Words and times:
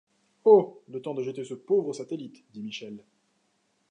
Oh! 0.45 0.81
le 0.87 0.99
temps 0.99 1.13
de 1.13 1.21
jeter 1.21 1.43
ce 1.43 1.53
pauvre 1.53 1.93
Satellite, 1.93 2.43
dit 2.53 2.63
Michel. 2.63 3.05